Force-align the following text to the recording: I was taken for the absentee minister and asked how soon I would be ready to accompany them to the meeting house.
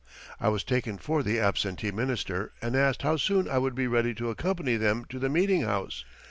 I 0.39 0.49
was 0.49 0.63
taken 0.63 0.97
for 0.97 1.21
the 1.21 1.39
absentee 1.39 1.91
minister 1.91 2.53
and 2.59 2.75
asked 2.75 3.03
how 3.03 3.17
soon 3.17 3.47
I 3.47 3.59
would 3.59 3.75
be 3.75 3.85
ready 3.85 4.15
to 4.15 4.31
accompany 4.31 4.75
them 4.75 5.05
to 5.09 5.19
the 5.19 5.29
meeting 5.29 5.61
house. 5.61 6.03